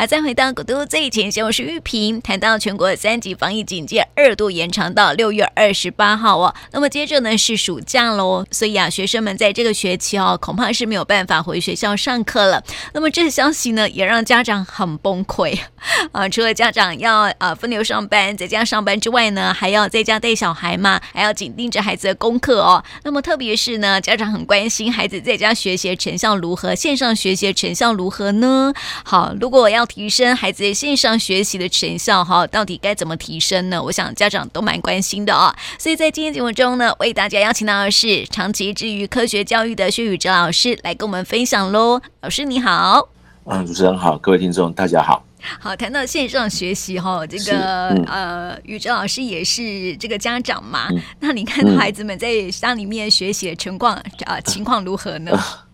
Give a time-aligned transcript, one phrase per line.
[0.00, 2.22] 啊，再回到古都最前线，我是玉萍。
[2.22, 12.64] 谈到全国三级防疫警戒二度延长到六月二十八号哦，那么接着呢是暑假喽，所以啊，学生们在这个学期哦，恐怕是没有办法回学校上课了。
[12.94, 15.58] 那么这消息呢，也让家长很崩溃
[16.12, 16.26] 啊！
[16.30, 22.82] 除了家长要啊分流上班，在家上班之外呢，还要在家带小孩嘛，还要紧盯着孩子的功课哦。
[23.04, 28.72] 那么特别是呢，家长很关心孩子在家学习成效如何，线上学习成效如何呢？
[29.04, 33.82] 好，如果要提升孩子线上学习的成效，哈，到底该怎么提升呢？
[33.82, 35.52] 我想家长都蛮关心的哦。
[35.80, 42.00] 所以在今天节目中呢，为大家邀请到的是长期致力于科学教育的薛宇哲老师来跟我们分享喽。
[42.20, 43.08] 老师你好，
[43.46, 45.24] 嗯，主持人好，各位听众大家好。
[45.58, 55.32] 好，谈到线上学习哈，这个、嗯、呃，宇哲老师也是这个家长嘛，嗯、那你看到孩子们在家里面学习的情况啊、嗯呃，情况如何呢？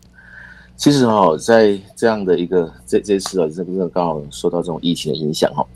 [0.76, 5.66] 其实哈，在这样的一个这这次啊，这个刚好受到这种疫情的影响哈，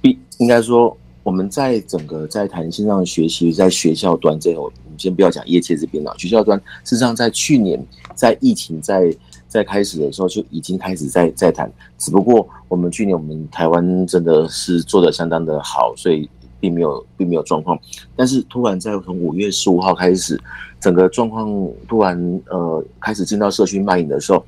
[0.00, 7.82] 必应该说我们在整个在谈线上学习，在学校端这，我们先不要讲业界这边了，学校端事实上在去年
[8.14, 9.14] 在疫情在
[9.48, 16.28] 在开始的时候就已经开始在在谈，只不过我们去年我们台湾真的是做的相当的好，所以。
[16.60, 17.78] 并没有，并没有状况，
[18.16, 20.36] 但是突然在从五月十五号开始，
[20.80, 21.48] 整个状况
[21.88, 24.44] 突然呃开始进到社区蔓延的时候，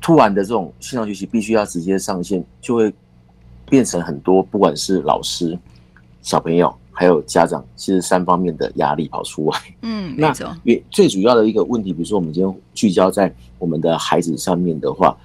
[0.00, 2.92] 突然的这种线上学习必须要直接上线，就会
[3.68, 5.58] 变成很多不管是老师、
[6.22, 9.58] 小朋友还有家长，其实三方面的压力跑出来。
[9.82, 10.14] 嗯。
[10.16, 15.16] 那也最主要的一个问题，比如说我们今天聚焦在我们的孩子上面的话，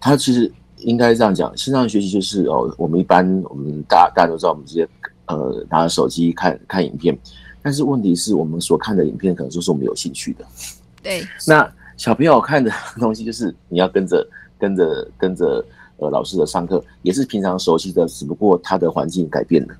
[0.00, 4.88] 他其实应该这样讲，线上学习就是哦，我们一般我们大大家都知道，我们直接。
[5.30, 7.14] 呃，拿着手机看看影片，
[7.62, 10.44] 但是问题是我们所看的影片可能就是我们有兴趣的。
[11.02, 14.26] 对，那小朋友看的东西就是你要跟着
[14.58, 15.64] 跟着跟着
[15.96, 19.74] 呃老师的上课，也是平常熟悉的，只不过他的环境改变了，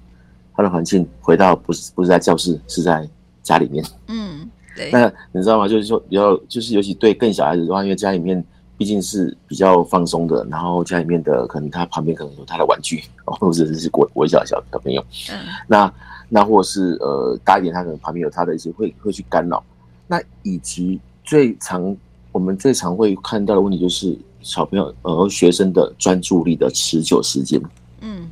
[0.54, 3.08] 他的环境回到不是不是在教室，是在
[3.42, 3.84] 家里面。
[4.08, 4.90] 嗯，对。
[4.90, 5.68] 那你知道吗？
[5.68, 8.44] 就是说比较就是尤其对更小孩子的话，因为家里面。
[8.78, 15.36] 毕竟是比较放松的，然后家里面的可能他旁边可能有他的玩具，或者是国国小小小朋友，嗯，
[15.66, 15.92] 那
[16.28, 19.62] 那或是呃大一点，他可能旁边有他的一些会会去干扰，
[20.06, 21.96] 那以及最常
[22.32, 27.60] 我们最常会看到的问题就是小朋友呃学生的专注力的持久时间，
[28.00, 28.30] 嗯，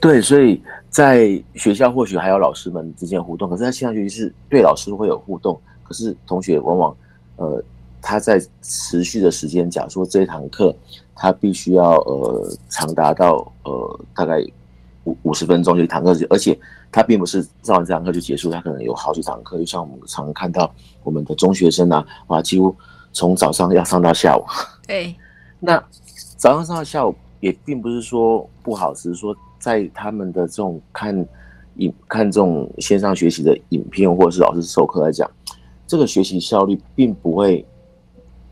[0.00, 6.96] 对，所以在学校或许还有老师们之间互动，可是他现在学习是对老师会有互动，可是同学往往
[7.36, 7.62] 呃。
[8.04, 10.74] 他在持续的时间，假如说这堂课，
[11.14, 14.44] 他必须要呃长达到呃大概
[15.04, 16.58] 五五十分钟就一堂课，而且
[16.90, 22.74] 他并不是上完这堂课就结束，他可能有好几堂课，就像我们常看到我们的中学生啊，啊几乎
[23.12, 24.44] 从早上要上到下午。
[24.86, 25.14] 对，
[25.60, 25.82] 那
[26.36, 31.26] 早上上到下午也并不是说不好，只是说在他们的这种看
[31.76, 35.30] 影看这种线上学习的影片，或者是老师授课来讲，
[35.86, 37.66] 这个学习效率并不会。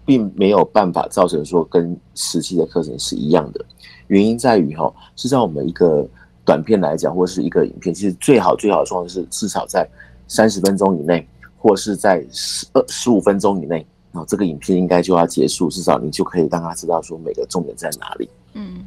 [0.06, 3.64] 并没有办法造成说跟实际的课程是一样的，
[4.08, 6.08] 原因在于哈，是在我们一个
[6.44, 9.88] 短片来讲，或是一个影片，其实最好最好的状况是至少在
[10.28, 18.28] 三十分钟以内，或是在十二十五分钟以内，然后这个影片应该就要结束，至少你就可以让他知道说每个重点在哪里。
[18.54, 18.86] 嗯，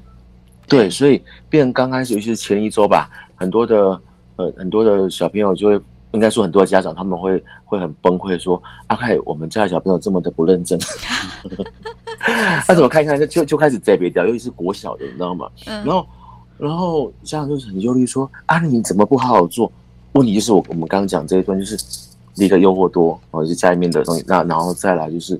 [0.67, 4.01] 对，所以变刚开始，尤其是前一周吧，很多的
[4.35, 5.81] 呃很多的小朋友就会。
[6.13, 10.77] 应该说，很多的家长他们会会很崩溃，说：“阿凯，我们家的小朋友这么的不认真，
[12.67, 15.49] 他怎么看一看就就就开始摘别掉，尤其是国小的，你知道吗？
[15.65, 16.05] 然后
[16.57, 19.71] 然后家长就是很忧虑，说：啊，你怎么不好好做？
[20.13, 21.77] 问题就是我我们刚刚讲这一段，就是
[22.35, 25.39] 一个诱惑多，或者是家里面的东西，那然后再来就是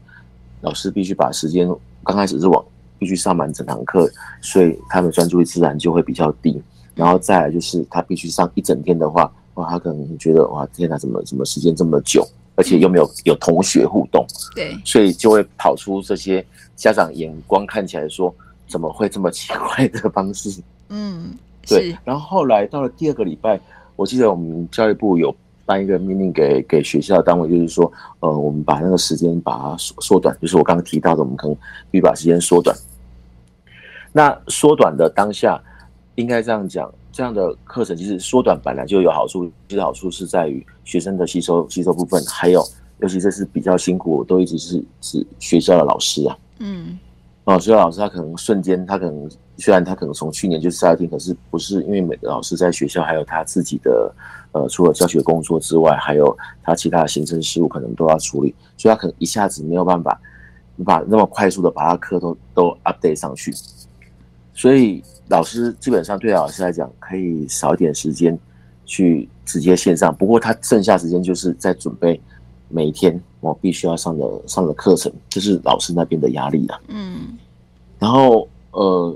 [0.62, 1.70] 老师必须把时间
[2.04, 2.64] 刚开始是往
[3.00, 4.10] 必须上满整堂课，
[4.42, 6.62] 所以他们专注力自然就会比较低，
[6.96, 14.26] 然后再来就是他必须上一整天的话。”哇，他可能觉得哇，天哪，怎么怎么时间这么久，而且又没有有同学互动，
[14.56, 16.44] 对，所以就会跑出这些
[16.76, 18.34] 家长眼光看起来说
[18.68, 20.50] 怎么会这么奇怪的方式，
[20.94, 21.34] 嗯，
[21.68, 21.98] 对。
[22.06, 23.60] 然后后来到了第二个礼拜，
[23.96, 25.36] 我记得我们教育部有
[25.66, 31.58] 颁一个命令给给学校单位，就是说，呃，我们把那个时间把它缩缩短，就是我刚刚提到的，我们可能
[31.90, 32.74] 必须把时间缩短。
[34.12, 35.60] 那缩短的当下，
[36.16, 36.90] 应该这样讲。
[37.16, 42.66] 这样的课程其实缩短本来就有好处，其实好处是在于学生的吸收吸收部分，还有
[43.02, 46.98] 尤其这是比较辛苦，都一直是是学校的老师啊，嗯，
[47.46, 54.14] 哦，所以老师他可能瞬间他可能虽然他可能从去年就是在听，可是不是因为每个老师在学校还有他自己的
[54.54, 60.18] 呃除了教学工作之外，还有他其他的行政事务可能都要处理，所以他可能一下子没有办法
[60.86, 63.54] 把那么快速的把他课都都 update 上去。
[64.54, 68.40] 所以老师基本上对老师来讲，可以少一点时间
[68.86, 70.16] 去直接线上。
[70.16, 72.22] 不过他剩下时间就是在准备
[72.70, 76.80] 每一天我必须要上的上的课程，这是老师那边的压力啊。
[76.88, 77.38] 嗯，
[78.00, 79.16] 然后呃，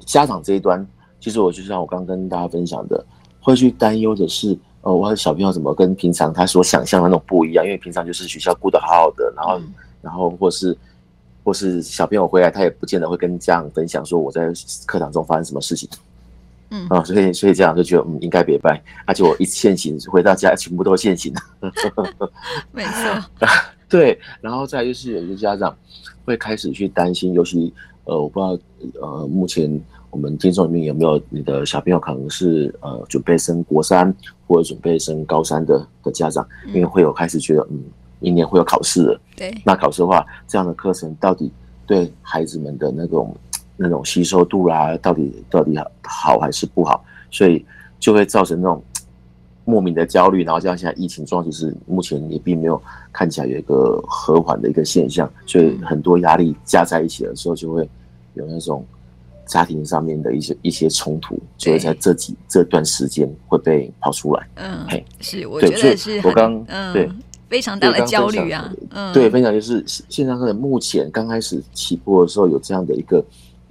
[0.00, 0.86] 家长这一端，
[1.20, 3.04] 其实我就像我刚跟大家分享的，
[3.40, 7.64] 会去担忧的是，呃，我的小朋友怎么跟平常他所想象的那种不一样？
[7.64, 10.76] 因为平常就是学校顾得好好的，然后、嗯、然后或是。
[11.44, 14.52] 或是小朋友回来，他也不见得会跟家长分享说我在
[14.86, 15.88] 课堂中发生什么事情，
[16.72, 16.86] 嗯。
[16.88, 21.32] 啊，所以所以家长就觉得嗯应该别拜，而且我一现行回到家全部都现行，
[22.72, 23.46] 没错，
[23.88, 25.76] 对，然后再就是有些家长
[26.24, 27.72] 会开始去担心，尤其
[28.04, 28.58] 呃我不知道
[29.00, 29.80] 呃目前
[30.10, 34.12] 我们听众里面有没有你的小朋友可能是呃准备升国三
[34.48, 37.78] 或者准备升高三的的家长，因为会有开始觉得嗯。
[38.24, 41.50] 明年会有考试了，对，那考试的话，这样的课程到底
[41.84, 43.36] 对孩子们的那种
[43.82, 47.04] 那种吸收度啦，到底到底好还是不好？
[47.30, 47.64] 所以
[47.98, 48.82] 就会造成那种
[49.64, 52.80] 莫名的焦虑，然后加上现在疫情状况，就是目前也并没有
[53.12, 57.88] 看起来有一个和缓的一个现象，所以很多压力加在一起的时候，就会
[58.34, 58.84] 有那种
[59.46, 64.48] 家庭上面的一些一些冲突，所以在这几这段时间会被跑出来。
[64.54, 67.10] 嗯，嘿，是，我觉得是我刚对。
[67.48, 68.72] 非常大的焦虑啊！
[68.92, 73.22] 嗯，对，分享就是线上课程目前刚开始起步的时候有这样的一个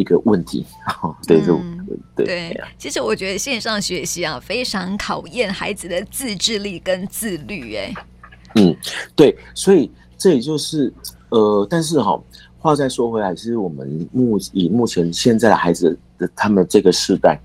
[0.02, 0.66] 一个问题，
[1.28, 2.26] 对，就、嗯、对。
[2.26, 7.76] 对，其实我觉得线上学习啊，非常考验孩子的自制力跟自律。
[7.76, 7.94] 哎，
[8.56, 8.76] 嗯，
[9.16, 10.92] 对，所以这也就是
[11.30, 12.22] 呃，但是哈，
[12.58, 17.40] 话再说回来，其实我们目以目前现在的孩子的他们这个时代，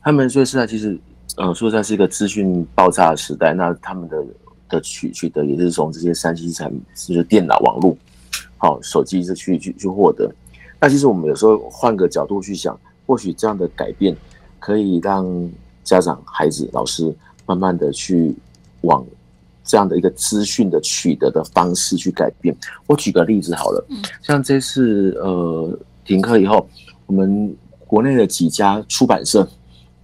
[0.00, 0.98] 他们这个时代其实
[1.36, 4.24] 呃，说实在是一个资讯爆炸的时代，那他们的。
[4.70, 7.96] 的取取得也是从这些三 C 产品，就是电脑、网络，
[8.58, 10.30] 好手机是去去去获得。
[10.80, 14.16] 那其实我们有时候换个角度去想，或许这样的改变
[14.58, 15.26] 可以让
[15.82, 17.14] 家长、孩子、老师
[17.46, 18.34] 慢慢的去
[18.82, 19.04] 往
[19.64, 22.56] 这样的一个资讯的取得的方式去改变。
[22.86, 23.84] 我举个例子好了，
[24.22, 26.68] 像这次呃停课以后，
[27.06, 27.54] 我们
[27.86, 29.48] 国内的几家出版社。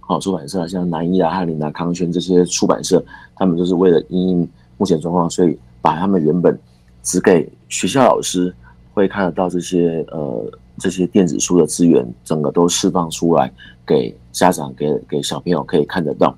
[0.07, 3.03] 好，出版社像南一啊、翰林啊、康轩这些出版社，
[3.35, 6.55] 他们就是为了因应目前状况，所以把他们原本
[7.01, 8.53] 只给学校老师
[8.93, 10.45] 会看得到这些呃
[10.77, 13.51] 这些电子书的资源，整个都释放出来
[13.85, 16.35] 给家长、给给小朋友可以看得到。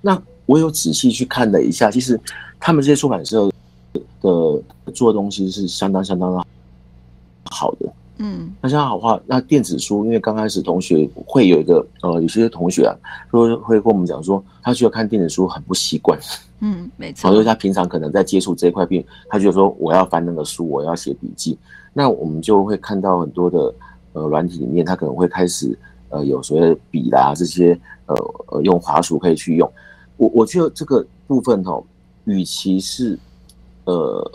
[0.00, 2.18] 那我有仔细去看了一下，其实
[2.58, 3.50] 他们这些出版社
[4.20, 4.62] 的
[4.94, 6.46] 做的东西是相当相当的
[7.50, 7.92] 好的。
[8.20, 12.92] 嗯，那这样好话，那电子书，因为刚开始同学会有一个呃，有些同学啊，
[13.30, 16.18] 说会跟我们讲说，他觉得看电子书很不习惯。
[16.58, 17.30] 嗯，没错。
[17.30, 21.56] 因为他平常可能在接触这一块病，他觉得说我要翻那个书，我要写笔记。
[21.92, 23.72] 那我们就会看到很多的
[24.14, 25.78] 呃软体里面，他可能会开始
[26.08, 28.16] 呃有所谓的笔啦这些呃
[28.48, 29.72] 呃用滑鼠可以去用。
[30.16, 31.80] 我我觉得这个部分哦，
[32.24, 33.16] 与其是
[33.84, 34.28] 呃，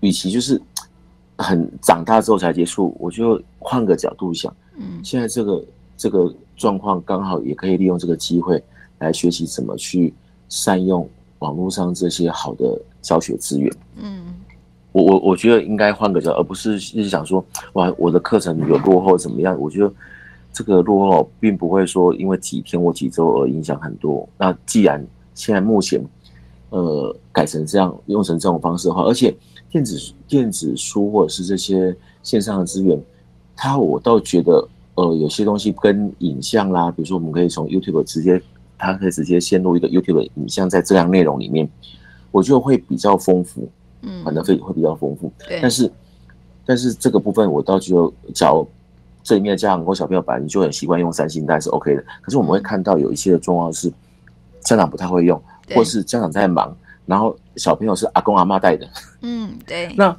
[0.00, 0.60] 与其就是。
[1.40, 5.64] 很长大之后才接触，我就换个角度想，嗯，现在这个
[5.96, 8.62] 这个状况刚好也可以利用这个机会
[8.98, 10.12] 来学习怎么去
[10.50, 11.08] 善用
[11.38, 13.72] 网络上这些好的教学资源。
[13.96, 14.34] 嗯，
[14.92, 17.42] 我我我觉得应该换个角度，而不是一直想说，
[17.72, 19.58] 哇，我的课程有落后怎么样？
[19.58, 19.90] 我觉得
[20.52, 24.28] 这个落后并不会说因为几天或几周而影响很多。
[24.36, 25.02] 那既然
[25.34, 26.04] 现在目前
[26.68, 29.34] 呃改成这样，用成这种方式的话，而且。
[29.70, 33.00] 电子电子书或者是这些线上的资源，
[33.56, 38.42] 它我倒觉得，呃，有些东西跟影像啦，比如说我们可以从 YouTube 直接，
[38.76, 41.68] 它可以直接先录一个 YouTube 的影像在这样内容里面，
[42.32, 43.68] 我觉得会比较丰富，
[44.02, 45.32] 嗯，可能会会比较丰富。
[45.46, 45.60] 对。
[45.62, 45.92] 但是，
[46.66, 48.66] 但是这个部分我倒觉得，假如
[49.22, 52.04] 这里面的家长或小朋友本来你就很习惯用三星，但是 OK 的。
[52.20, 53.88] 可是我们会看到有一些的状况是，
[54.62, 55.40] 家长不太会用，
[55.76, 56.76] 或是家长在忙。
[57.10, 58.88] 然后小朋友是阿公阿妈带的，
[59.22, 59.92] 嗯，对。
[59.98, 60.16] 那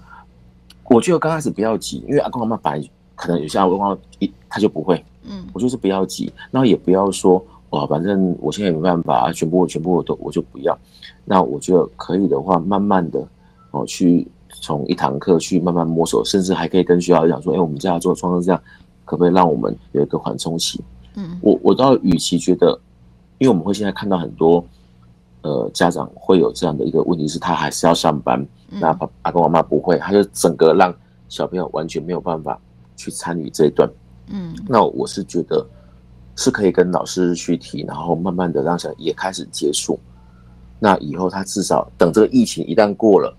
[0.89, 10.77] 我觉得刚开始不要急，因为阿公阿妈本来可能有些阿公阿妈一他就不会，嗯，我就是不要急，然后也不要说哇，反正我现在也没办法，全部全部我都我就不要。
[11.23, 13.25] 那我觉得可以的话，慢慢的
[13.71, 18.61] 哦，去从一堂课去慢慢摸索，甚至还可以跟学校讲说，哎，我们家做创作这样，
[19.05, 20.81] 可不可以让我们有一个缓冲期？
[21.15, 22.77] 嗯，我我倒与其觉得，
[23.37, 24.61] 因为我们会现在看到很多。
[25.41, 30.93] 呃，家长会有这样的一个问题，是他还是要上班，那爸阿公阿妈不会，他就整个让
[31.29, 32.59] 小朋友完全没有办法
[32.95, 33.89] 去参与这一段。
[34.27, 35.65] 嗯，那我是觉得
[36.35, 39.99] 是可以跟老师去提，然后慢慢的让小孩也开始接触。
[40.79, 43.35] 那以后他至少等这个疫情一旦过了，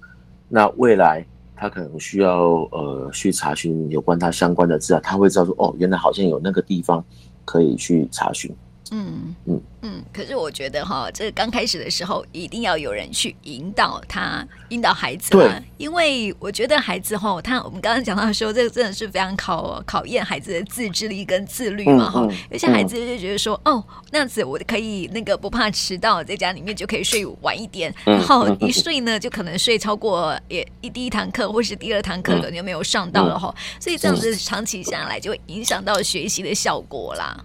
[0.49, 7.05] 那未来他可能需要呃去查询有关他相关的资料，他会知道说哦，原来好像有那个地方
[7.45, 8.53] 可以去查询。
[8.93, 9.35] 嗯。
[9.47, 9.63] 嗯。
[9.85, 15.29] 嗯，可是我觉得哈，这个刚开始的时候一定要有人去引导他，引导孩子。
[15.31, 22.25] 对，因为我觉得孩子哈，他我们刚刚讲到说，这个真的是非常考考验孩子的自制力跟自律嘛哈。
[22.53, 37.37] 有些孩子就觉得说，哦，那样子我可以那个不怕迟到，在家里面就可以睡晚一点，然后一睡呢就可能睡超过也一第一堂课或是第二堂课可能就没有上到了哈，所以这样子长期下来就会影响到学习的效果啦。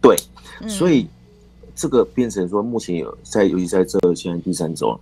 [0.00, 0.16] 对，
[0.66, 1.06] 所以
[1.74, 4.98] 这个变成说，目前有在，尤其在这现在第三周，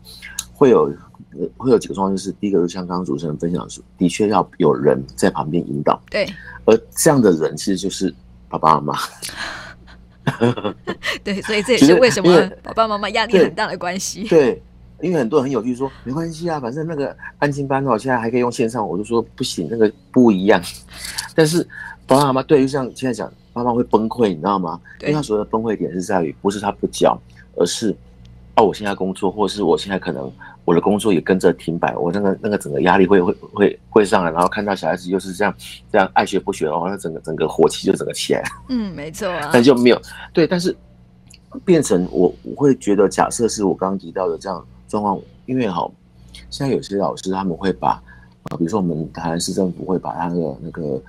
[0.53, 0.93] 会有
[1.57, 6.01] 会有几个状况，就是第一个，就像刚刚主持人分享说，的确要有人在旁边引导。
[6.11, 6.27] 对，
[6.65, 8.13] 而这样的人其实就是
[8.49, 8.99] 爸爸妈妈。
[11.23, 14.25] 对，所以这也是为什么爸爸妈妈压力很大的关系。
[14.25, 14.61] 对，
[15.01, 20.61] 因为很多人很有趣说，没关系啊，反正那个安心班哦，现在还可以用线上，我就说不行，那个不一样。
[21.35, 21.63] 但是
[22.07, 23.33] 爸爸妈妈对于像现在讲。
[23.59, 24.81] 妈妈会崩溃，你知道吗？
[25.01, 27.19] 因为他所谓的崩溃点是在于，不是他不教，
[27.57, 27.95] 而是
[28.57, 30.31] 哦，我现在工作，或者是我现在可能
[30.65, 35.55] 我的工作也跟着停摆，我那个那个整个压力会会会会上来，然后看到小孩子又是这样
[35.91, 38.43] 这样爱学不学的话，那整个整个火气就整个起来。
[38.69, 39.51] 嗯，没错啊。
[39.53, 40.01] 但就没有
[40.33, 40.77] 对，但是
[41.65, 45.89] 变成我我会觉得，假设是我刚刚提到的这样状况，因为哈，
[46.51, 47.91] 现在有些老师他们会把
[48.45, 51.01] 啊，比如说我们台南市政府会把他的那个。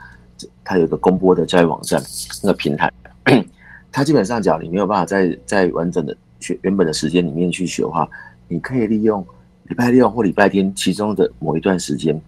[0.63, 2.01] 它有一个公播的教育网站，
[2.43, 2.91] 那个平台，
[3.91, 8.07] 它基本上讲你没有办法在在完整的学原本的时间里面去学的话，
[8.47, 9.25] 你可以利用
[9.63, 12.19] 礼拜六或礼拜天其中的某一段时间，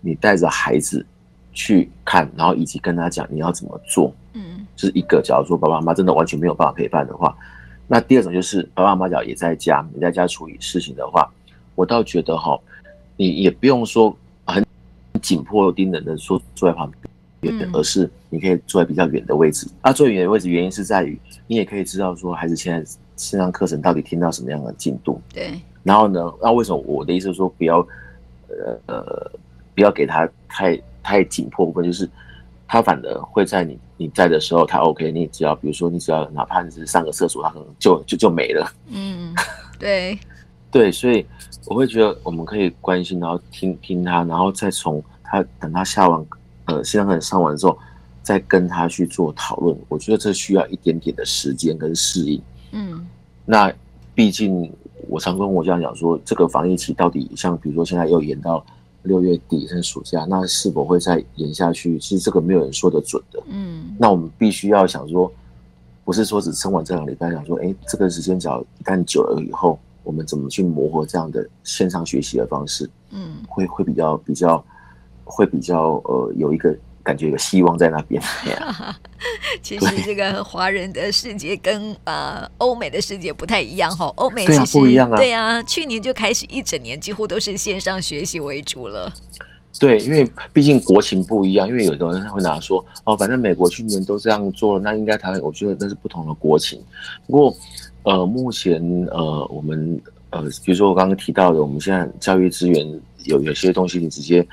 [0.00, 1.04] 你带着孩子
[1.52, 4.12] 去看，然后以及跟他讲你要怎么做。
[4.32, 7.36] 嗯，这是一个，假如说爸爸妈妈真的完全没有办法陪伴的话，
[7.86, 11.28] 那第二种就是爸爸妈妈也在家，你在家处理事情的话，
[11.74, 12.58] 我倒觉得哈，
[13.16, 14.64] 你也不用说很
[15.20, 17.00] 紧迫盯人的说坐在旁边。
[17.72, 19.66] 而是你可以坐在比较远的位置。
[19.80, 25.20] 啊，坐远的位置原因是在于你也可以知道说孩子现在线上课程到底听到什么样的进度。
[25.32, 25.60] 对。
[25.82, 27.78] 然后呢，那为什么我的意思是说不要，
[28.48, 29.32] 呃呃，
[29.74, 32.08] 不要给他太太紧迫部分，就是
[32.68, 38.70] 他反而会在你你在的时候他 OK，你只要比如说你只要哪怕你是上个厕所，他可能就就就没了。
[38.88, 39.34] 嗯，
[39.78, 40.18] 对。
[40.70, 41.26] 对，所以
[41.66, 46.24] 我会觉得我们可以关心，然后听听他，然后再从他等他下完。
[46.70, 47.76] 呃，线上课上完之后，
[48.22, 52.40] 再跟他去做讨论，我觉得这需要一点点的时间跟适应。
[52.70, 53.04] 嗯，
[53.44, 53.72] 那
[54.14, 54.72] 毕竟
[55.08, 58.64] 我常跟我家长讲说，这个防疫期到底像比如说现在又延到
[59.02, 61.98] 六月底甚至暑假，那是否会再延下去？
[61.98, 63.42] 其实这个没有人说得准的。
[63.48, 65.32] 嗯，那我们必须要想说，
[66.04, 72.88] 不是说只撑完这两个礼拜，想说，哎，这个时间只要一旦久了以后，我们怎么去磨合这样的线上学习的方式？
[73.10, 74.64] 嗯，会会比较比较。
[75.30, 78.20] 会比较呃有一个感觉，有希望在那边。
[79.62, 85.16] 其实这个华人的世界跟呃欧美的世界不太一样哈，欧美其实不一样啊。
[85.16, 89.12] 对啊，去年就开始一整年几乎都是线上学习为主了。
[89.78, 96.82] 对，因为毕竟国情不一样，因为有的人会拿说哦，反正美国去年都这样做了，那应该台湾，我觉得那是不同的国情。
[97.26, 97.56] 不过
[98.02, 103.00] 呃，目前呃我们呃，比如说我刚刚提到的，我们现在教育资源。
[103.24, 104.44] 有有些东西你直接，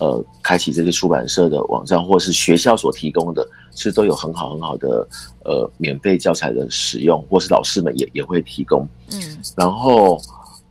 [0.00, 5.08] 呃，开启这些出版社的网站，或是学校所提供的，其实都有很好很好的
[5.44, 8.84] 呃免费教材的使用，或是老师们也也会提供。
[9.12, 10.20] 嗯，然后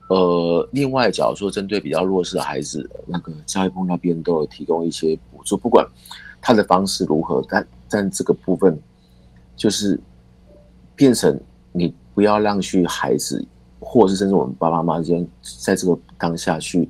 [0.10, 5.88] 呃，另外假如说针对比较弱势的孩子，那个教育部那边都有提供一些补助，不管
[6.41, 8.77] 他的方式如何，但但这个部分
[9.55, 9.98] 就是
[10.93, 11.39] 变成
[11.72, 13.48] 你不要让去孩子，
[13.79, 15.27] 或是甚至我们爸爸妈妈之间，
[15.63, 16.89] 在这个当下去。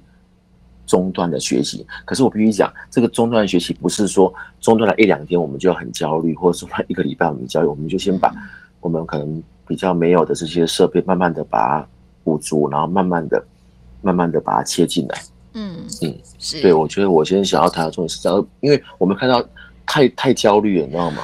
[0.88, 8.32] 中断的学习，可是我必须讲，这个中断的学习不是说中断了一两天我们就很焦虑，或者中断一个礼拜我们焦虑，我们就先把
[8.82, 11.88] 我们可能比较没有的这些设备，慢慢的把它
[12.24, 13.44] 补足，然后慢慢的、
[14.04, 15.24] 慢慢的把它切进来。
[15.54, 19.44] 嗯嗯，是对，我觉得我先想要谈的重点是这样，因为我们看到
[19.88, 21.24] 太太焦虑了，你知道吗？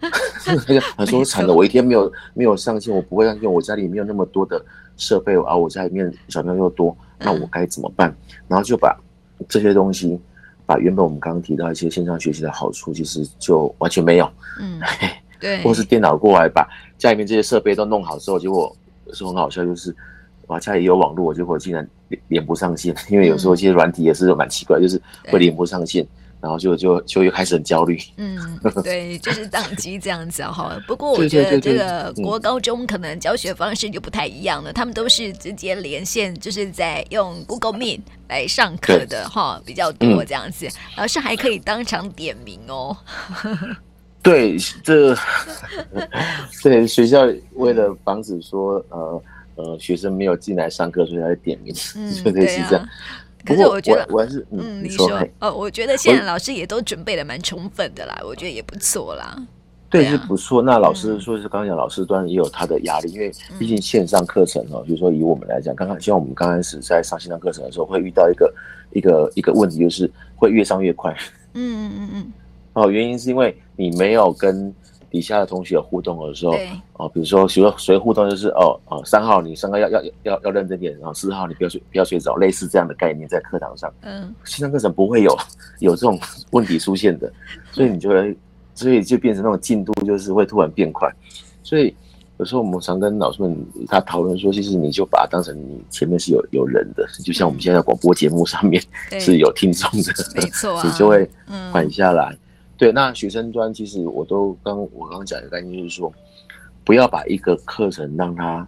[0.66, 4.64] 那个很说惨的，我一天没有没有上线，我不会上线，我家里没有那么多的
[4.96, 6.96] 设备，而我家里面小朋友又多。
[7.18, 8.14] 那我该怎么办？
[8.48, 8.98] 然后就把
[9.46, 10.18] 这些东西，
[10.64, 14.30] 把原本我们刚刚提到一些线上学习的好处，其实就完全没有。
[14.58, 14.80] 嗯，
[15.38, 15.62] 对。
[15.62, 16.66] 或是电脑过来把
[16.96, 19.94] 家里面这些设备都弄好之后，结果有时候很好笑，就是
[20.46, 26.06] 我，家里有网络，结果竟然连连不上线，因为有时候一些软体也是蛮奇怪，就是会连不上线。
[26.40, 30.80] 然后就就就又开始很焦虑，嗯， 对，就是当机这样子哈。
[30.86, 40.66] 不过我觉得这个国高中可能教学方式就不太一样了，他们都是直接连线，就是在用 Google Meet 来上课的哈，比较多这样子。
[40.96, 42.96] 老师还可以当场点名哦。
[44.22, 45.16] 对，这
[46.62, 49.22] 对学校为了防止说呃
[49.56, 52.88] 呃学生没有进来上课，所以他点名，嗯， 就类似这样。
[53.44, 59.36] 可是我觉得我，我还是嗯，嗯，你说，你说哦，我觉得现在老师也都准备的蛮充分的啦，我觉得也不错啦。
[59.88, 60.62] 对，是不错。
[60.62, 68.54] 那老师说是刚刚讲，老师端也有他的压力，因为毕竟线上课程哦，比如说以我们来讲，刚刚像我们刚开始在上线上课程的时候，会遇到一个
[68.92, 71.12] 一个一个问题，就是会越上越快。
[71.54, 72.32] 嗯嗯嗯嗯。
[72.74, 74.72] 哦，原因是因为你没有跟
[75.10, 76.70] 底下的同学有互动的时候，对。
[76.94, 83.92] 哦，比如说，比如说谁互动就是哦哦，三号你三个要要要要认真点，然后四号你不要睡不要睡着，类似这样的概念在课堂上。
[84.02, 85.36] 嗯，线上课程不会有
[85.80, 86.18] 有这种
[86.52, 87.32] 问题出现的，
[87.72, 88.36] 所以你就会，
[88.74, 91.12] 所以就变成那种进度就是会突然变快。
[91.62, 91.94] 所以
[92.38, 98.82] 有时候我们常跟老师们他讨论说，其实你就把它当成你前面是有有人的，就像我们现在广播节目上面
[99.18, 101.28] 是有听众的，没错、啊，你就会
[101.72, 102.36] 缓下来。
[102.80, 106.10] 对，那学生端其实我都刚我刚刚讲的概念就是说，
[106.82, 108.66] 不要把一个课程让它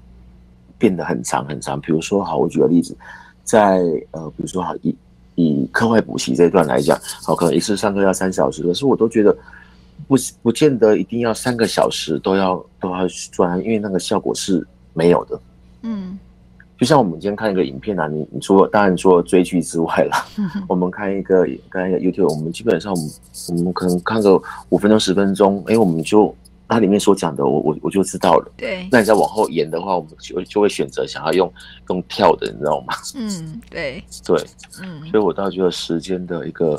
[0.77, 1.81] 变得很长很长。
[1.81, 2.95] 比如说，好，我举个例子，
[3.43, 4.95] 在呃，比如说好以
[5.35, 9.35] 以课外补习这一段来讲，好，可能一次上课要三小时，可是我都觉得
[10.07, 15.41] 不不见得一定要三个小时都要都要专，因为那个效果是没有的。
[15.85, 16.19] 嗯。
[16.83, 20.27] 就像我们今天看一个影片啊，你你除了当然除了追剧之外啦，
[20.67, 23.11] 我们看一个看一个 YouTube，我们基本上我们
[23.51, 24.37] 我们可能看个
[24.71, 26.35] 五分钟十分钟，哎、欸，我们就
[26.67, 28.53] 它里面所讲的，我我我就知道了。
[28.57, 28.89] 对。
[28.91, 31.53] 那你再往后延的话，我们就就会选择想要用
[31.91, 32.95] 用跳的，你知道吗？
[33.15, 34.03] 嗯，对。
[34.27, 34.45] 对，
[34.83, 35.09] 嗯。
[35.09, 36.77] 所以我倒觉得时间的一个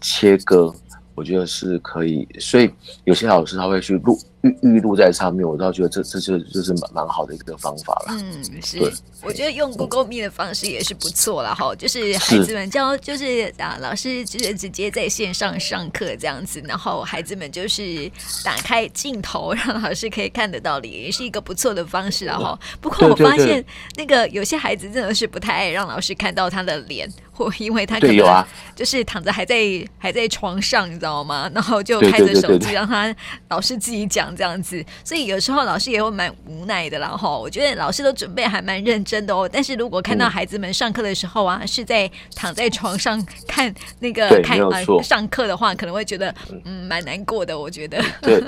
[0.00, 0.74] 切割，
[1.14, 2.26] 我觉得是可以。
[2.40, 2.70] 所以
[3.04, 4.18] 有些老师他会去录。
[4.44, 8.08] 预预录在上面，我倒觉得这这就就是蛮蛮好的一个方法了。
[8.10, 8.78] 嗯，是，
[9.22, 11.74] 我觉得用 Google Meet 的方式也是不错了哈。
[11.74, 18.10] 就是孩子们教，就是啊，老师就是直接在线上上课这样子，然后孩子们就是
[18.44, 22.58] 打开镜头，让老师可以看得到你，也是一个不错的方式了哈。
[22.82, 23.64] 不过我发现
[23.96, 29.56] 那个有些孩子真的是不太爱让老师看到他的脸，或因为他可能就是躺着还在
[29.96, 31.50] 还在床上，你知道吗？
[31.54, 33.14] 然后就开着手机让他
[33.48, 34.33] 老师自己讲。
[34.34, 37.08] 这样子，所以有时候老师也会蛮无奈的啦。
[37.08, 39.48] 哈，我觉得老师都准备还蛮认真的哦。
[39.50, 47.58] 但是如果看到孩子们上课的时候啊，是在躺在床上看那个看啊上课的话，可能会觉得嗯蛮难过的。
[47.58, 48.42] 我觉得对，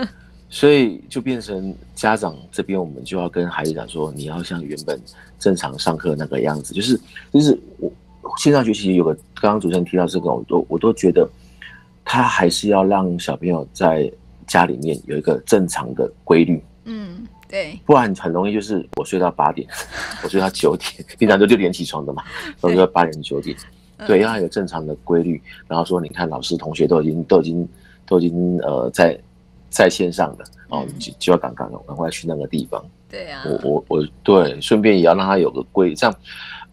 [0.49, 5.01] 所以就变成家长这边，我们就要跟孩子讲说，你要像原本
[5.39, 7.01] 正常上课那个样子，就是
[7.33, 7.91] 就是我
[8.39, 11.29] 线上学习有个刚刚主持人提到这个，我都我都觉得
[12.05, 14.11] 他还是要让小朋友在。
[14.47, 19.69] 家里面有一个正常的规律，嗯，对，不然很容易就是我睡到八点，
[20.23, 22.23] 我睡到九点， 平常都六点起床的嘛，
[22.61, 23.57] 我睡到八点九点，
[24.07, 27.69] 对，要有正常的规律，然后说你看老师同学都已经都已经
[28.07, 29.19] 都已经呃在
[29.69, 36.17] 在线上的，哦，就就要赶赶赶快去那个地方，对啊，我我我对，顺便也要让他有个规，这样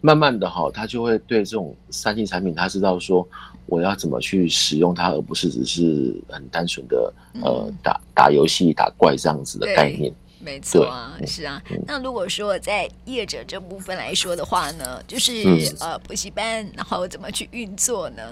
[0.00, 3.26] 慢慢的哈，他就会对这种三 C 产品，他知道说。
[3.66, 10.12] 我要怎么去使用它，而不是只是很单纯的呃打打游戏打怪这样子的概念。
[10.38, 11.62] 没错啊，是啊。
[11.86, 18.22] 那如果说在业者这部分来说的话呢，就是呃补习班，然后怎么去运作呢？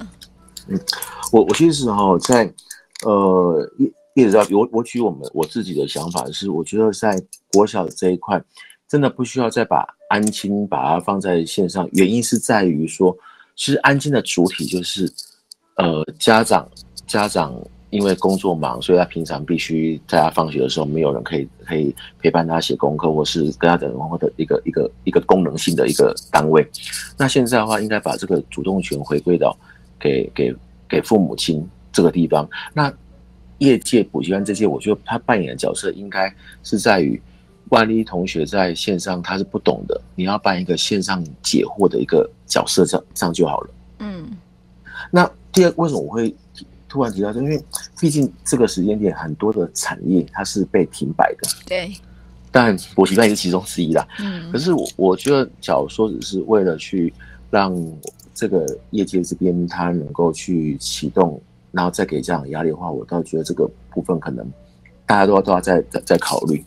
[0.68, 0.78] 嗯，
[1.32, 2.52] 我我其实哈在
[3.06, 3.66] 呃
[4.14, 7.18] 业者我我举我们我自己的想法是，我觉得在
[7.52, 8.42] 国小这一块
[8.86, 13.16] 真的不需要再把安亲把它放在线上，原因是在于说。
[13.62, 15.08] 其实安静的主体就是，
[15.76, 16.68] 呃，家长
[17.06, 17.54] 家长
[17.90, 26.68] 因为工作忙，所以他平常必须在他放学的时候，没有人可以可以陪伴他写功课，或是跟他等或的一个一个一个功能性的一个单位。
[27.16, 29.56] 那现在的话，应该把这个主动权回归到
[30.00, 30.52] 给给
[30.88, 32.50] 给父母亲这个地方。
[32.74, 32.92] 那
[33.58, 37.22] 业界补习班这些，我觉得他扮演的角色应该是在于。
[37.70, 43.70] 万一同学在线上他是不懂的，你要办一个线上解惑的一个角色，这样这样就好了。
[44.00, 44.28] 嗯，
[45.10, 46.34] 那第二，为什么我会
[46.88, 47.40] 突然提到这？
[47.40, 47.62] 因为
[47.98, 51.48] 毕竟这个时间点，很多的产业它是被停摆的。
[51.66, 51.94] 对，
[52.50, 54.06] 但补习班也是其中之一啦。
[54.18, 57.14] 嗯，可是我我觉得，假如说只是为了去
[57.50, 57.74] 让
[58.34, 64.46] 这个业界这边它能够去启动，然后再给这样压力的话，我倒觉得这个部分可能
[65.06, 66.62] 大家都要都要再再再考虑。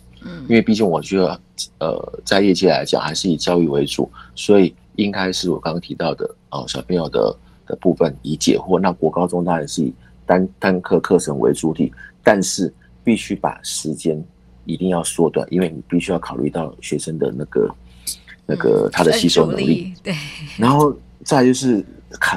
[0.47, 1.39] 因为毕竟我觉得，
[1.79, 7.35] 呃，在业界来讲还是以教育为主，所以应该是我刚刚提到的，呃，小朋友的
[7.67, 8.79] 的部分以解惑。
[8.79, 9.93] 那国高中当然是以
[10.25, 11.91] 单单课课程为主体，
[12.23, 14.23] 但是必须把时间
[14.65, 17.75] 一定要缩短，因为你必须要考虑到学生的那个
[18.45, 19.93] 那个他的吸收能力。
[20.03, 20.15] 对。
[20.57, 21.85] 然后再就是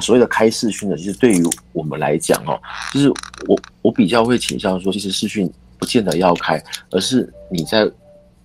[0.01, 2.59] 所谓的开视讯的，就是对于我们来讲哦，
[2.93, 3.09] 就是
[3.47, 7.89] 我我比较会倾向说，其实视讯不见得要开，而是你在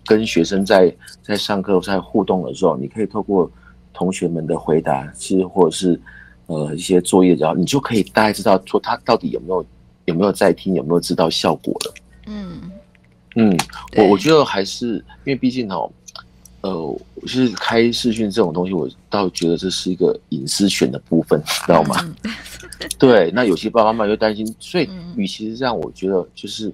[0.07, 0.91] 跟学生在
[1.23, 3.51] 在上课在互动的时候，你可以透过
[3.93, 6.01] 同学们的回答，其实或者是
[6.47, 9.67] 呃一些作业，然后你就可以大概知道说他到底有没有
[10.07, 11.95] 有没有在听，有没有知道效果了。
[12.27, 12.71] 嗯
[13.37, 13.59] 嗯，
[13.97, 14.95] 我我觉得还是
[15.25, 15.91] 因为毕竟哦。
[16.61, 21.95] 呃，就是开视讯这种东西，我倒觉得这是一个隐私权的部分，知道吗？
[22.25, 22.33] 嗯、
[22.99, 26.73] 对，那有些爸爸妈妈又担心，所以与其是这样，我觉得就是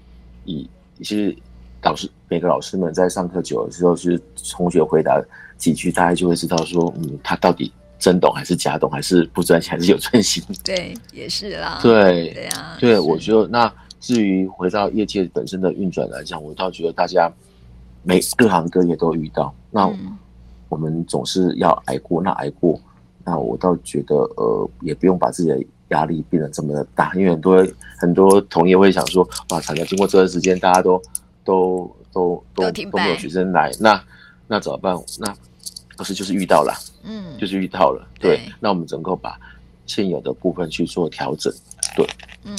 [0.51, 1.37] 以其实
[1.83, 4.21] 老师每个老师们在上课久的时候，就是
[4.53, 5.23] 同学回答
[5.57, 10.43] 几句，大家就会知道说，嗯，他到底真懂还是假懂，还是不专心，还是有专心？
[10.65, 11.79] 对，也是啦。
[11.83, 17.31] 对，对啊，对，我觉得那至于回到业界本身的运转来讲，我倒觉得大家。
[18.03, 19.87] 每各行各业都遇到，那
[20.71, 22.23] 我们总是要挨过。
[22.23, 22.81] 那挨过，
[23.23, 27.67] 那我倒觉得，呃，也不用把自己的压力变得这么的大，因为很多
[27.99, 31.01] 很多同业会想说，哇，产业经过这段时间，大家都
[31.45, 34.03] 都都都都没有学生来，那
[34.47, 34.97] 那怎么办？
[35.19, 35.35] 那
[35.97, 36.75] 可是就是遇到了，
[37.05, 38.53] 嗯，就是遇到了，对，对。
[38.59, 39.39] 那我们整个把
[39.87, 41.53] 现有的部分去做调整，
[41.95, 42.07] 对。
[42.43, 42.57] 嗯，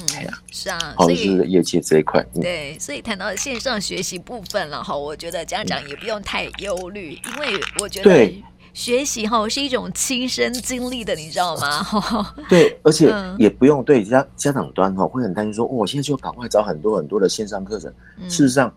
[0.52, 8.32] 是啊，所以是业界这一块，对，所以谈到线上学习部分了哈，我觉得家长也不用太忧虑，因为我觉得
[8.74, 12.34] 学习哈是一种亲身经历的，你知道吗？
[12.48, 17.92] 对，而且也不用对家家长端哈会很担心说，我现在就赶快找很多很多的线上课程。
[18.30, 18.74] 事实上，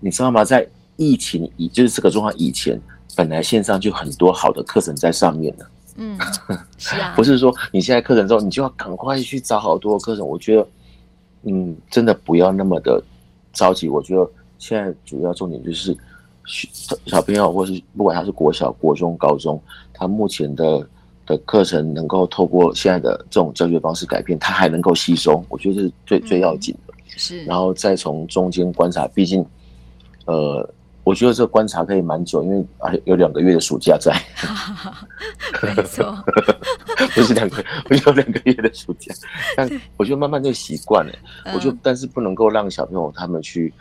[0.00, 0.44] 你知道吗？
[0.44, 2.80] 在疫情以就是这个状况以前，
[3.16, 5.64] 本来线上就很多好的课程在上面呢。
[5.96, 6.18] 嗯，
[6.78, 10.26] 是啊，不是说你现在课程之后，你就要赶快去找好多课程。
[10.26, 10.68] 我觉得，
[11.42, 13.02] 嗯，真的不要那么的
[13.52, 13.88] 着急。
[13.88, 15.96] 我觉得现在主要重点就是，
[17.06, 19.60] 小朋友或是不管他是国小、国中、高中，
[19.92, 20.86] 他目前的
[21.26, 26.94] 的课程能够透过现在的这种教学方式改变，他还能够吸收，我觉得这是最最要紧的。
[27.16, 29.44] 是，然后再从中间观察，毕竟，
[30.26, 30.68] 呃。
[31.04, 34.14] 我觉得这个观察可以蛮久，因为啊有两个月的暑假在，
[35.60, 36.16] 没错，
[37.12, 39.12] 不是两个月，我有两个月的暑假，
[39.56, 41.12] 但我就慢慢就习惯了。
[41.52, 43.74] 我就但是不能够让小朋友他们去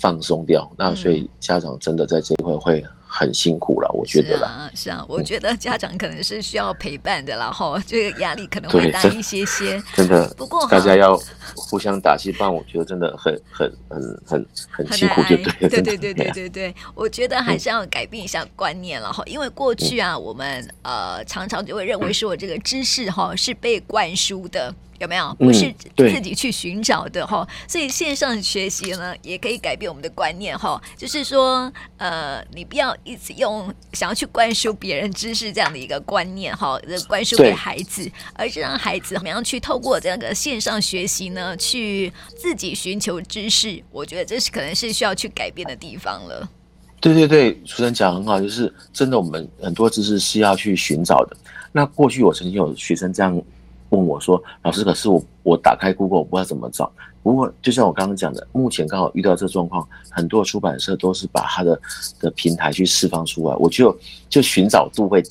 [0.00, 4.70] 放松掉，那所以家长真的在这一块会很辛苦了，我觉得啦。
[4.74, 9.82] 是啊，我觉得家长可能是需要陪伴的，然后这个压力可能会大一些些。
[9.94, 11.20] 真的，不过大家要
[11.54, 15.68] 互相打气，不然我觉得真的很很很很很辛苦，就对。
[15.68, 24.74] 对对对对对对， 我觉得还是要改变一下观念了哈，因为过去啊，我们呃常常就会认为说这个知识哈是被灌输的。
[25.00, 25.34] 有没有？
[25.38, 30.80] 不是自己去寻找的哈，嗯、所以线上学习呢，也可以改变我们的观念哈。
[30.94, 43.82] 就是说，呃，你不要一直用想要去灌输别人知识这样的一个观念哈，灌输给孩子，而是让孩子怎么样去透过这样的线上学习呢，去自己寻求知识。
[43.90, 46.46] 我觉得这是可能是需要去改变的地方了。
[47.00, 51.36] 对对对，主持人讲很好，就是真的，我们很多知识是要去寻找的。
[51.72, 53.42] 那过去我曾经有学生这样。
[53.90, 56.90] 问我说：“老师，可是我我打开 Google，我不知道怎么找。
[57.22, 61.80] 不过，就像我刚刚讲的，目前刚好遇到这状况，很多出版社都是把它的
[62.18, 63.96] 的平台去释放出来，我就
[64.28, 65.22] 就寻找度会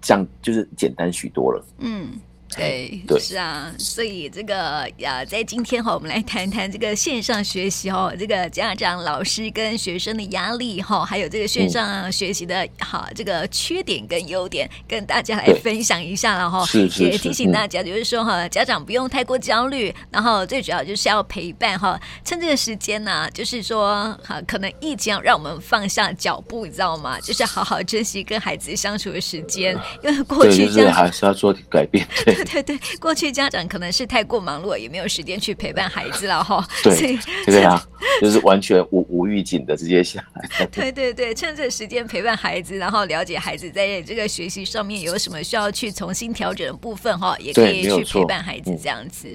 [0.00, 2.08] 降，就是简单许多了。”嗯。
[2.56, 16.66] 对，对是啊，所以这个呀，在今天哈，我们来谈谈这个线上学习哈，这个家长、老师跟学生的压力哈，还有这个线上学习的哈，这个缺点跟优点，跟大家来分享一下了哈。
[16.98, 27.18] 也提醒大家，就是说哈，家长不用太过焦虑，然后最主要就是要陪伴哈，趁这个时间呢，就是说哈，可能疫情让我们放下脚步，你知道吗？
[27.20, 32.04] 就是好好珍惜跟孩子相处的时间，因为过去这样还是要做改变。
[32.24, 32.39] 对。
[32.50, 36.66] 对对，过去家长可能是太过忙碌，也没有时间去陪伴孩子了哈。
[36.82, 37.82] 对，对啊，
[38.20, 40.66] 就是完全无无预警的直接下来。
[40.66, 49.28] 对对对，趁这时间陪伴孩子，然后了解孩子在这个学习上面有什么需要去重新调整的部分哈，也可以去陪伴孩子这样子。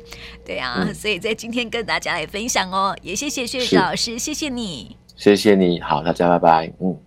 [0.46, 6.98] 对啊，嗯、所以在今天跟大家来分享哦，也谢谢薛玉老师，是谢谢你，谢谢你好，大家拜拜，嗯。